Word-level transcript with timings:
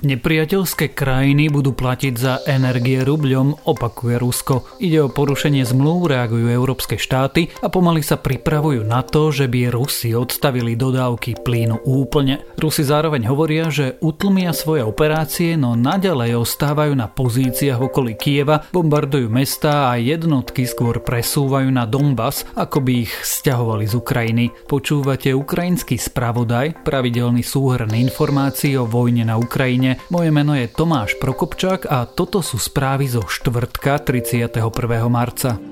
Nepriateľské 0.00 0.96
krajiny 0.96 1.52
budú 1.52 1.76
platiť 1.76 2.14
za 2.16 2.40
energie 2.48 3.04
rubľom, 3.04 3.68
opakuje 3.68 4.16
Rusko. 4.16 4.80
Ide 4.80 5.04
o 5.04 5.12
porušenie 5.12 5.60
zmluv, 5.60 6.08
reagujú 6.08 6.48
európske 6.48 6.96
štáty 6.96 7.52
a 7.60 7.68
pomaly 7.68 8.00
sa 8.00 8.16
pripravujú 8.16 8.80
na 8.80 9.04
to, 9.04 9.28
že 9.28 9.44
by 9.44 9.68
Rusi 9.68 10.16
odstavili 10.16 10.72
dodávky 10.72 11.44
plynu 11.44 11.84
úplne. 11.84 12.40
Rusi 12.56 12.80
zároveň 12.80 13.28
hovoria, 13.28 13.68
že 13.68 14.00
utlmia 14.00 14.56
svoje 14.56 14.88
operácie, 14.88 15.60
no 15.60 15.76
naďalej 15.76 16.32
ostávajú 16.48 16.96
na 16.96 17.04
pozíciách 17.04 17.92
okolí 17.92 18.16
Kieva, 18.16 18.64
bombardujú 18.72 19.28
mesta 19.28 19.92
a 19.92 20.00
jednotky 20.00 20.64
skôr 20.64 21.04
presúvajú 21.04 21.68
na 21.68 21.84
Donbass, 21.84 22.48
ako 22.56 22.80
by 22.80 23.04
ich 23.04 23.12
stiahovali 23.20 23.84
z 23.84 24.00
Ukrajiny. 24.00 24.44
Počúvate 24.64 25.36
ukrajinský 25.36 26.00
spravodaj, 26.00 26.88
pravidelný 26.88 27.44
súhrn 27.44 27.92
informácií 27.92 28.80
o 28.80 28.88
vojne 28.88 29.28
na 29.28 29.36
Ukrajine 29.36 29.89
moje 30.10 30.30
meno 30.34 30.52
je 30.58 30.68
Tomáš 30.68 31.16
Prokopčák 31.16 31.88
a 31.88 32.04
toto 32.04 32.44
sú 32.44 32.60
správy 32.60 33.08
zo 33.08 33.24
štvrtka 33.24 34.02
31. 34.04 34.60
marca. 35.08 35.69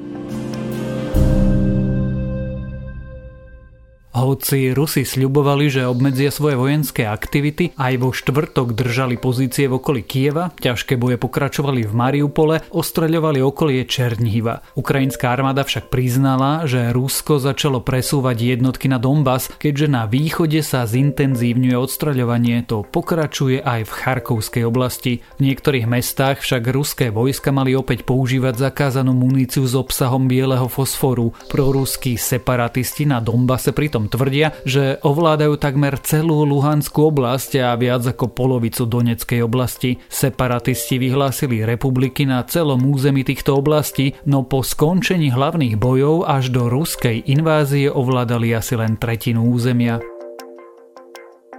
Hoci 4.18 4.74
Rusi 4.74 5.06
sľubovali, 5.06 5.70
že 5.70 5.86
obmedzia 5.86 6.34
svoje 6.34 6.59
vojenské 6.59 7.06
aktivity, 7.06 7.70
aj 7.78 8.02
vo 8.02 8.10
štvrtok 8.10 8.74
držali 8.74 9.14
pozície 9.14 9.70
v 9.70 9.78
okolí 9.78 10.02
Kieva, 10.02 10.50
ťažké 10.59 10.98
boje 10.98 11.22
pokračovali 11.22 11.86
v 11.86 11.92
Mariupole, 11.95 12.66
ostreľovali 12.74 13.38
okolie 13.38 13.86
Černihiva. 13.86 14.74
Ukrajinská 14.74 15.30
armáda 15.30 15.62
však 15.62 15.86
priznala, 15.86 16.66
že 16.66 16.90
Rusko 16.90 17.38
začalo 17.38 17.78
presúvať 17.78 18.59
jednotky 18.59 18.90
na 18.90 18.98
Donbass, 18.98 19.54
keďže 19.54 19.87
na 19.87 20.10
východe 20.10 20.66
sa 20.66 20.82
zintenzívňuje 20.82 21.78
odstreľovanie, 21.78 22.66
to 22.66 22.82
pokračuje 22.82 23.62
aj 23.62 23.87
v 23.87 23.93
Charkovskej 24.02 24.65
oblasti. 24.66 25.23
V 25.38 25.46
niektorých 25.46 25.87
mestách 25.87 26.43
však 26.43 26.66
ruské 26.74 27.15
vojska 27.15 27.54
mali 27.54 27.78
opäť 27.78 28.02
používať 28.02 28.66
zakázanú 28.66 29.15
muníciu 29.15 29.62
s 29.62 29.78
obsahom 29.78 30.26
bieleho 30.26 30.66
fosforu. 30.66 31.30
Proruskí 31.46 32.18
separatisti 32.18 33.06
na 33.06 33.23
Donbase 33.23 33.71
pritom 33.71 34.07
tvrdia, 34.10 34.56
že 34.66 34.98
ovládajú 35.04 35.54
takmer 35.60 36.01
celú 36.02 36.42
Luhanskú 36.42 37.14
oblasť 37.14 37.62
a 37.62 37.76
viac 37.78 38.02
ako 38.02 38.32
polovicu 38.32 38.88
Doneckej 38.88 39.40
oblasti. 39.46 40.00
Separatisti 40.10 40.98
vyhlásili 40.98 41.62
republiky 41.62 42.26
na 42.26 42.42
celom 42.48 42.82
území 42.88 43.23
týchto 43.23 43.54
oblastí, 43.60 44.18
no 44.26 44.42
po 44.42 44.66
skončení 44.66 45.30
hlavných 45.30 45.78
bojov 45.78 46.26
až 46.26 46.50
do 46.50 46.66
ruskej 46.66 47.28
invázie 47.30 47.92
ovládali 47.92 48.56
asi 48.56 48.74
len 48.74 48.98
tretinu 48.98 49.46
územia. 49.52 50.18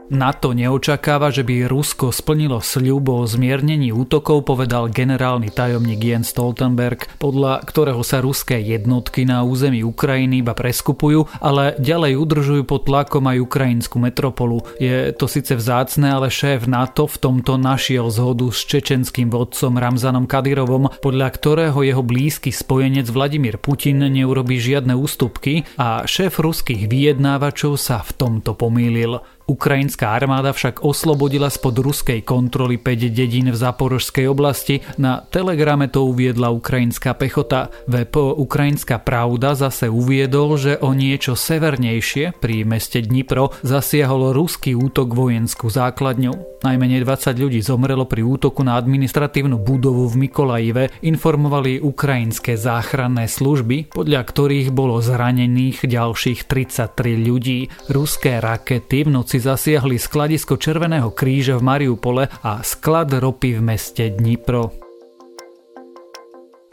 NATO 0.09 0.57
neočakáva, 0.57 1.29
že 1.29 1.45
by 1.45 1.69
Rusko 1.69 2.09
splnilo 2.09 2.65
sľub 2.65 3.13
o 3.13 3.29
zmiernení 3.29 3.93
útokov, 3.93 4.41
povedal 4.41 4.89
generálny 4.89 5.53
tajomník 5.53 6.01
Jens 6.01 6.33
Stoltenberg, 6.33 7.05
podľa 7.21 7.61
ktorého 7.61 8.01
sa 8.01 8.17
ruské 8.17 8.57
jednotky 8.57 9.29
na 9.29 9.45
území 9.45 9.85
Ukrajiny 9.85 10.41
iba 10.41 10.57
preskupujú, 10.57 11.29
ale 11.37 11.77
ďalej 11.77 12.17
udržujú 12.17 12.65
pod 12.65 12.89
tlakom 12.89 13.29
aj 13.29 13.37
ukrajinskú 13.37 14.01
metropolu. 14.01 14.65
Je 14.81 15.13
to 15.13 15.29
síce 15.29 15.53
vzácne, 15.53 16.09
ale 16.09 16.33
šéf 16.33 16.65
NATO 16.65 17.05
v 17.05 17.17
tomto 17.21 17.61
našiel 17.61 18.09
zhodu 18.09 18.49
s 18.49 18.65
čečenským 18.65 19.29
vodcom 19.29 19.77
Ramzanom 19.77 20.25
Kadirovom, 20.25 20.89
podľa 21.05 21.29
ktorého 21.37 21.85
jeho 21.85 22.01
blízky 22.01 22.49
spojenec 22.49 23.05
Vladimír 23.13 23.61
Putin 23.61 24.01
neurobí 24.09 24.57
žiadne 24.57 24.97
ústupky 24.97 25.69
a 25.77 26.01
šéf 26.09 26.41
ruských 26.41 26.89
vyjednávačov 26.89 27.77
sa 27.77 28.01
v 28.01 28.11
tomto 28.17 28.57
pomýlil. 28.57 29.21
Ukrajinská 29.49 30.13
armáda 30.13 30.53
však 30.53 30.85
oslobodila 30.85 31.49
spod 31.49 31.81
ruskej 31.81 32.21
kontroly 32.21 32.77
5 32.77 33.09
dedín 33.09 33.49
v 33.49 33.57
Zaporožskej 33.57 34.29
oblasti. 34.29 34.85
Na 35.01 35.25
telegrame 35.25 35.89
to 35.89 36.05
uviedla 36.05 36.53
ukrajinská 36.53 37.17
pechota. 37.17 37.73
Web 37.89 38.13
Ukrajinská 38.13 39.01
pravda 39.01 39.57
zase 39.57 39.89
uviedol, 39.89 40.61
že 40.61 40.77
o 40.77 40.93
niečo 40.93 41.33
severnejšie 41.33 42.37
pri 42.37 42.61
meste 42.61 43.01
Dnipro 43.01 43.49
zasiahol 43.65 44.37
ruský 44.37 44.77
útok 44.77 45.17
vojenskú 45.17 45.73
základňu. 45.73 46.61
Najmenej 46.61 47.07
20 47.07 47.39
ľudí 47.39 47.63
zomrelo 47.63 48.03
pri 48.03 48.21
útoku 48.21 48.67
na 48.67 48.75
administratívnu 48.75 49.63
budovu 49.63 50.11
v 50.11 50.27
Mikolajive, 50.27 50.91
informovali 51.01 51.79
ukrajinské 51.79 52.59
záchranné 52.59 53.31
služby, 53.31 53.95
podľa 53.95 54.21
ktorých 54.27 54.69
bolo 54.75 54.99
zranených 54.99 55.87
ďalších 55.87 56.45
33 56.51 57.15
ľudí. 57.15 57.71
Ruské 57.87 58.43
rakety 58.43 59.07
v 59.07 59.09
noci 59.09 59.38
zasiahli 59.39 59.95
skladisko 59.95 60.59
Červeného 60.59 61.15
kríža 61.15 61.55
v 61.57 61.63
Mariupole 61.63 62.27
a 62.43 62.59
sklad 62.59 63.15
ropy 63.15 63.57
v 63.57 63.61
meste 63.63 64.11
Dnipro. 64.11 64.88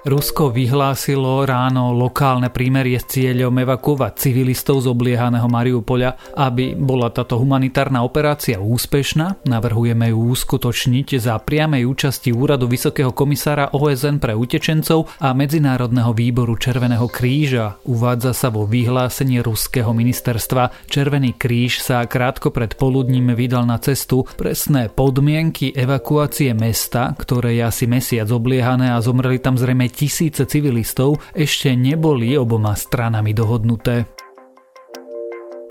Rusko 0.06 0.54
vyhlásilo 0.54 1.42
ráno 1.42 1.90
lokálne 1.90 2.46
prímerie 2.46 2.94
s 2.94 3.10
cieľom 3.10 3.50
evakuovať 3.58 4.22
civilistov 4.22 4.78
z 4.78 4.94
obliehaného 4.94 5.50
Mariupoľa. 5.50 6.38
Aby 6.38 6.78
bola 6.78 7.10
táto 7.10 7.42
humanitárna 7.42 8.06
operácia 8.06 8.62
úspešná, 8.62 9.42
navrhujeme 9.42 10.14
ju 10.14 10.30
uskutočniť 10.30 11.18
za 11.18 11.34
priamej 11.42 11.90
účasti 11.90 12.30
Úradu 12.30 12.70
Vysokého 12.70 13.10
komisára 13.10 13.74
OSN 13.74 14.22
pre 14.22 14.38
utečencov 14.38 15.10
a 15.18 15.34
Medzinárodného 15.34 16.14
výboru 16.14 16.54
Červeného 16.54 17.10
kríža. 17.10 17.82
Uvádza 17.82 18.30
sa 18.30 18.54
vo 18.54 18.62
vyhlásení 18.62 19.42
Ruského 19.42 19.90
ministerstva. 19.90 20.86
Červený 20.86 21.34
kríž 21.34 21.82
sa 21.82 22.06
krátko 22.06 22.54
pred 22.54 22.78
poludním 22.78 23.34
vydal 23.34 23.66
na 23.66 23.82
cestu. 23.82 24.22
Presné 24.38 24.86
podmienky 24.86 25.74
evakuácie 25.74 26.54
mesta, 26.54 27.10
ktoré 27.18 27.58
je 27.58 27.66
asi 27.66 27.90
mesiac 27.90 28.30
obliehané 28.30 28.94
a 28.94 29.02
zomreli 29.02 29.42
tam 29.42 29.58
zrejme 29.58 29.95
tisíce 29.96 30.44
civilistov 30.44 31.16
ešte 31.32 31.72
neboli 31.72 32.36
oboma 32.36 32.76
stranami 32.76 33.32
dohodnuté. 33.32 34.15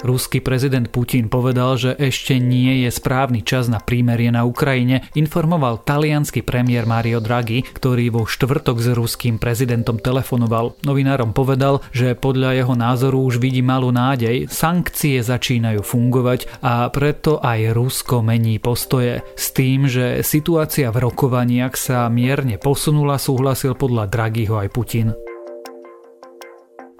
Ruský 0.05 0.37
prezident 0.37 0.85
Putin 0.85 1.33
povedal, 1.33 1.81
že 1.81 1.97
ešte 1.97 2.37
nie 2.37 2.85
je 2.85 2.93
správny 2.93 3.41
čas 3.41 3.65
na 3.65 3.81
prímerie 3.81 4.29
na 4.29 4.45
Ukrajine, 4.45 5.09
informoval 5.17 5.81
talianský 5.81 6.45
premiér 6.45 6.85
Mario 6.85 7.17
Draghi, 7.17 7.65
ktorý 7.65 8.13
vo 8.13 8.29
štvrtok 8.29 8.77
s 8.77 8.93
ruským 8.93 9.41
prezidentom 9.41 9.97
telefonoval. 9.97 10.77
Novinárom 10.85 11.33
povedal, 11.33 11.81
že 11.89 12.13
podľa 12.13 12.53
jeho 12.53 12.77
názoru 12.77 13.25
už 13.25 13.41
vidí 13.41 13.65
malú 13.65 13.89
nádej, 13.89 14.45
sankcie 14.45 15.25
začínajú 15.25 15.81
fungovať 15.81 16.61
a 16.61 16.85
preto 16.93 17.41
aj 17.41 17.73
Rusko 17.73 18.21
mení 18.21 18.61
postoje. 18.61 19.25
S 19.33 19.57
tým, 19.57 19.89
že 19.89 20.21
situácia 20.21 20.93
v 20.93 21.01
rokovaniach 21.01 21.73
sa 21.73 22.05
mierne 22.13 22.61
posunula, 22.61 23.17
súhlasil 23.17 23.73
podľa 23.73 24.05
Draghiho 24.05 24.61
aj 24.61 24.69
Putin. 24.69 25.24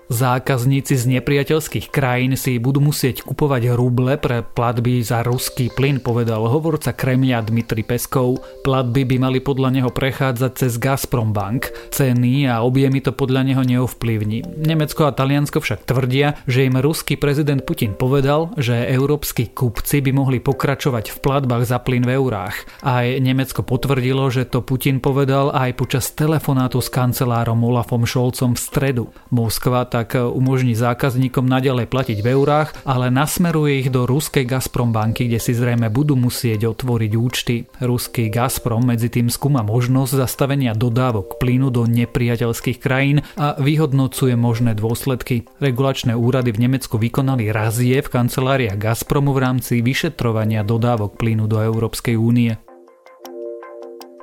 Zákazníci 0.06 0.94
z 1.02 1.18
nepriateľských 1.18 1.90
krajín 1.90 2.38
si 2.38 2.62
budú 2.62 2.78
musieť 2.78 3.26
kupovať 3.26 3.74
ruble 3.74 4.22
pre 4.22 4.46
platby 4.46 5.02
za 5.02 5.26
ruský 5.26 5.74
plyn, 5.74 5.98
povedal 5.98 6.46
hovorca 6.46 6.94
Kremľa 6.94 7.50
Dmitry 7.50 7.82
Peskov. 7.82 8.38
Platby 8.62 9.02
by 9.02 9.16
mali 9.18 9.42
podľa 9.42 9.70
neho 9.74 9.90
prechádzať 9.90 10.52
cez 10.54 10.78
Gazprom 10.78 11.34
Bank. 11.34 11.74
Ceny 11.90 12.46
a 12.46 12.62
objemy 12.62 13.02
to 13.02 13.18
podľa 13.18 13.50
neho 13.50 13.66
neovplyvní. 13.66 14.46
Nemecko 14.62 15.10
a 15.10 15.16
Taliansko 15.18 15.58
však 15.58 15.90
tvrdia, 15.90 16.38
že 16.46 16.70
im 16.70 16.78
ruský 16.78 17.18
prezident 17.18 17.66
Putin 17.66 17.98
povedal, 17.98 18.54
že 18.62 18.86
európsky 18.86 19.50
kupci 19.50 20.06
by 20.06 20.14
mohli 20.14 20.38
pokračovať 20.38 21.18
v 21.18 21.18
platbách 21.18 21.66
za 21.66 21.82
plyn 21.82 22.06
v 22.06 22.14
eurách. 22.14 22.86
Aj 22.86 23.10
Nemecko 23.18 23.66
potvrdilo, 23.66 24.30
že 24.30 24.46
to 24.46 24.62
Putin 24.62 25.02
povedal 25.02 25.50
aj 25.50 25.74
počas 25.74 26.14
telefonátu 26.14 26.78
s 26.78 26.94
kancelárom 26.94 27.58
Olafom 27.66 28.06
Scholzom 28.06 28.54
v 28.54 28.62
stredu. 28.62 29.06
Moskva 29.34 29.94
tak 29.95 30.19
umožní 30.19 30.75
zákazníkom 30.75 31.47
naďalej 31.47 31.88
platiť 31.88 32.19
v 32.19 32.27
eurách, 32.36 32.75
ale 32.83 33.07
nasmeruje 33.07 33.80
ich 33.80 33.88
do 33.88 34.03
ruskej 34.03 34.44
Gazprom 34.44 34.92
banky, 34.92 35.31
kde 35.31 35.39
si 35.39 35.56
zrejme 35.56 35.88
budú 35.88 36.19
musieť 36.19 36.68
otvoriť 36.68 37.12
účty. 37.15 37.63
Ruský 37.80 38.27
Gazprom 38.27 38.83
medzi 38.83 39.07
tým 39.07 39.31
skúma 39.31 39.63
možnosť 39.63 40.19
zastavenia 40.19 40.75
dodávok 40.75 41.39
plynu 41.39 41.71
do 41.71 41.88
nepriateľských 41.88 42.83
krajín 42.83 43.24
a 43.39 43.56
vyhodnocuje 43.56 44.36
možné 44.36 44.75
dôsledky. 44.75 45.47
Regulačné 45.63 46.12
úrady 46.12 46.51
v 46.51 46.68
Nemecku 46.68 47.00
vykonali 47.00 47.56
razie 47.56 48.03
v 48.03 48.12
kanceláriách 48.12 48.75
Gazpromu 48.75 49.31
v 49.31 49.48
rámci 49.48 49.80
vyšetrovania 49.80 50.68
dodávok 50.68 51.15
plynu 51.15 51.48
do 51.48 51.63
Európskej 51.63 52.19
únie. 52.19 52.64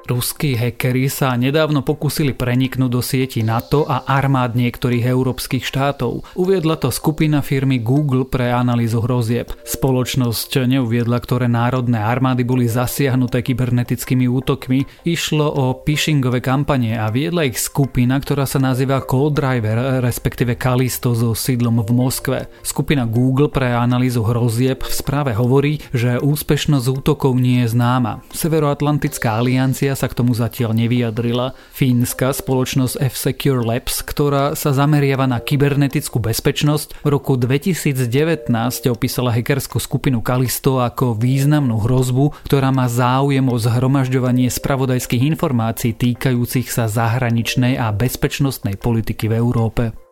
Ruskí 0.02 0.58
hackeri 0.58 1.06
sa 1.06 1.30
nedávno 1.38 1.86
pokúsili 1.86 2.34
preniknúť 2.34 2.90
do 2.90 2.98
sieti 2.98 3.46
NATO 3.46 3.86
a 3.86 4.02
armád 4.02 4.58
niektorých 4.58 5.06
európskych 5.06 5.62
štátov. 5.62 6.26
Uviedla 6.34 6.74
to 6.74 6.90
skupina 6.90 7.38
firmy 7.38 7.78
Google 7.78 8.26
pre 8.26 8.50
analýzu 8.50 8.98
hrozieb. 8.98 9.54
Spoločnosť 9.62 10.66
neuviedla, 10.66 11.22
ktoré 11.22 11.46
národné 11.46 12.02
armády 12.02 12.42
boli 12.42 12.66
zasiahnuté 12.66 13.46
kybernetickými 13.46 14.26
útokmi. 14.26 14.90
Išlo 15.06 15.46
o 15.46 15.64
phishingové 15.86 16.42
kampanie 16.42 16.98
a 16.98 17.06
viedla 17.06 17.46
ich 17.46 17.62
skupina, 17.62 18.18
ktorá 18.18 18.42
sa 18.42 18.58
nazýva 18.58 19.06
Cold 19.06 19.38
Driver, 19.38 20.02
respektíve 20.02 20.58
Kalisto 20.58 21.14
so 21.14 21.30
sídlom 21.30 21.78
v 21.86 21.90
Moskve. 21.94 22.38
Skupina 22.66 23.06
Google 23.06 23.46
pre 23.46 23.70
analýzu 23.70 24.26
hrozieb 24.26 24.82
v 24.82 24.90
správe 24.90 25.30
hovorí, 25.38 25.78
že 25.94 26.18
úspešnosť 26.18 26.86
útokov 26.90 27.38
nie 27.38 27.62
je 27.62 27.78
známa. 27.78 28.26
Severoatlantická 28.34 29.38
aliancia 29.38 29.91
sa 29.96 30.10
k 30.10 30.16
tomu 30.18 30.32
zatiaľ 30.36 30.76
nevyjadrila. 30.76 31.56
Fínska 31.72 32.32
spoločnosť 32.34 33.00
F-Secure 33.00 33.64
Labs, 33.64 34.04
ktorá 34.04 34.52
sa 34.52 34.70
zameriava 34.76 35.24
na 35.24 35.40
kybernetickú 35.40 36.20
bezpečnosť, 36.20 37.04
v 37.04 37.08
roku 37.08 37.40
2019 37.40 38.50
opísala 38.88 39.32
hackerskú 39.32 39.80
skupinu 39.80 40.20
Kalisto 40.20 40.82
ako 40.82 41.16
významnú 41.16 41.80
hrozbu, 41.80 42.46
ktorá 42.46 42.68
má 42.70 42.86
záujem 42.86 43.44
o 43.48 43.56
zhromažďovanie 43.56 44.52
spravodajských 44.52 45.22
informácií 45.34 45.96
týkajúcich 45.96 46.68
sa 46.68 46.86
zahraničnej 46.86 47.80
a 47.80 47.90
bezpečnostnej 47.90 48.76
politiky 48.76 49.32
v 49.32 49.40
Európe. 49.40 50.11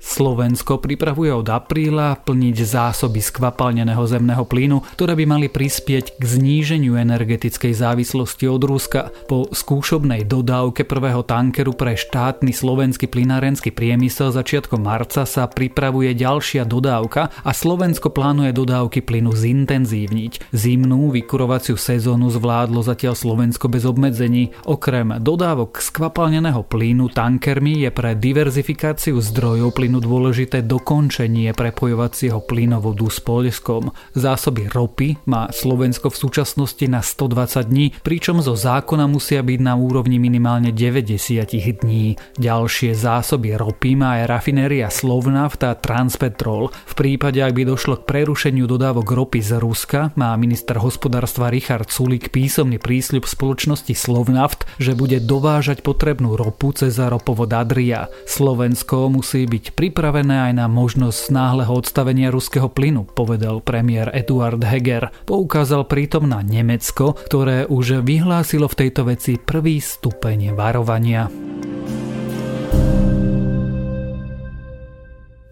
Slovensko 0.00 0.80
pripravuje 0.80 1.28
od 1.28 1.44
apríla 1.52 2.16
plniť 2.16 2.56
zásoby 2.64 3.20
skvapalneného 3.20 4.00
zemného 4.08 4.48
plynu, 4.48 4.80
ktoré 4.96 5.12
by 5.12 5.24
mali 5.28 5.46
prispieť 5.52 6.16
k 6.16 6.22
zníženiu 6.24 6.96
energetickej 6.96 7.76
závislosti 7.76 8.48
od 8.48 8.64
Ruska. 8.64 9.12
Po 9.28 9.52
skúšobnej 9.52 10.24
dodávke 10.24 10.88
prvého 10.88 11.20
tankeru 11.20 11.76
pre 11.76 12.00
štátny 12.00 12.56
slovenský 12.56 13.12
plynárenský 13.12 13.76
priemysel 13.76 14.32
začiatkom 14.32 14.80
marca 14.80 15.28
sa 15.28 15.44
pripravuje 15.44 16.16
ďalšia 16.16 16.64
dodávka 16.64 17.28
a 17.44 17.52
Slovensko 17.52 18.08
plánuje 18.08 18.56
dodávky 18.56 19.04
plynu 19.04 19.36
zintenzívniť. 19.36 20.48
Zimnú 20.56 21.12
vykurovaciu 21.12 21.76
sezónu 21.76 22.32
zvládlo 22.32 22.80
zatiaľ 22.80 23.12
Slovensko 23.12 23.68
bez 23.68 23.84
obmedzení. 23.84 24.56
Okrem 24.64 25.20
dodávok 25.20 25.84
skvapalneného 25.84 26.64
plynu 26.64 27.12
tankermi 27.12 27.84
je 27.84 27.90
pre 27.92 28.16
diverzifikáciu 28.16 29.20
zdrojov 29.20 29.76
plynu 29.76 29.89
plynu 29.90 30.06
dôležité 30.06 30.62
dokončenie 30.62 31.50
prepojovacieho 31.50 32.38
plynovodu 32.46 33.10
s 33.10 33.18
Poľskom. 33.26 33.90
Zásoby 34.14 34.70
ropy 34.70 35.18
má 35.26 35.50
Slovensko 35.50 36.14
v 36.14 36.20
súčasnosti 36.22 36.86
na 36.86 37.02
120 37.02 37.66
dní, 37.66 37.90
pričom 37.98 38.38
zo 38.38 38.54
zákona 38.54 39.10
musia 39.10 39.42
byť 39.42 39.58
na 39.58 39.74
úrovni 39.74 40.22
minimálne 40.22 40.70
90 40.70 41.10
dní. 41.82 42.14
Ďalšie 42.38 42.94
zásoby 42.94 43.58
ropy 43.58 43.98
má 43.98 44.22
aj 44.22 44.30
rafinéria 44.30 44.86
Slovnaft 44.94 45.66
a 45.66 45.74
Transpetrol. 45.74 46.70
V 46.70 46.94
prípade, 46.94 47.42
ak 47.42 47.50
by 47.50 47.74
došlo 47.74 47.98
k 47.98 48.06
prerušeniu 48.06 48.70
dodávok 48.70 49.10
ropy 49.10 49.42
z 49.42 49.58
Ruska, 49.58 50.14
má 50.14 50.38
minister 50.38 50.78
hospodárstva 50.78 51.50
Richard 51.50 51.90
Sulik 51.90 52.30
písomný 52.30 52.78
prísľub 52.78 53.26
spoločnosti 53.26 53.98
Slovnaft, 53.98 54.70
že 54.78 54.94
bude 54.94 55.18
dovážať 55.18 55.82
potrebnú 55.82 56.38
ropu 56.38 56.70
cez 56.78 56.94
ropovod 56.94 57.50
Adria. 57.50 58.06
Slovensko 58.30 59.10
musí 59.10 59.50
byť 59.50 59.79
pripravené 59.80 60.52
aj 60.52 60.60
na 60.60 60.68
možnosť 60.68 61.32
náhleho 61.32 61.72
odstavenia 61.72 62.28
ruského 62.28 62.68
plynu, 62.68 63.08
povedal 63.16 63.64
premiér 63.64 64.12
Eduard 64.12 64.60
Heger. 64.60 65.08
Poukázal 65.24 65.88
prítom 65.88 66.28
na 66.28 66.44
Nemecko, 66.44 67.16
ktoré 67.16 67.64
už 67.64 68.04
vyhlásilo 68.04 68.68
v 68.68 68.76
tejto 68.76 69.08
veci 69.08 69.40
prvý 69.40 69.80
stupeň 69.80 70.52
varovania. 70.52 71.32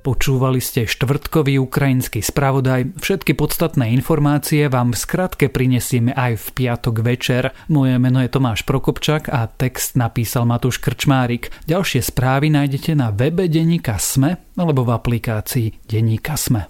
Počúvali 0.09 0.65
ste 0.65 0.89
štvrtkový 0.89 1.61
ukrajinský 1.61 2.25
spravodaj. 2.25 2.97
Všetky 2.97 3.37
podstatné 3.37 3.93
informácie 3.93 4.65
vám 4.73 4.97
v 4.97 5.05
skratke 5.05 5.53
prinesieme 5.53 6.17
aj 6.17 6.33
v 6.33 6.47
piatok 6.65 7.05
večer. 7.05 7.53
Moje 7.69 8.01
meno 8.01 8.25
je 8.25 8.33
Tomáš 8.33 8.65
Prokopčak 8.65 9.29
a 9.29 9.45
text 9.53 10.01
napísal 10.01 10.49
Matúš 10.49 10.81
Krčmárik. 10.81 11.53
Ďalšie 11.69 12.01
správy 12.01 12.49
nájdete 12.49 12.97
na 12.97 13.13
webe 13.13 13.53
Deníka 13.53 14.01
Sme 14.01 14.49
alebo 14.57 14.89
v 14.89 14.97
aplikácii 14.97 15.85
Deníka 15.85 16.41
Sme. 16.41 16.65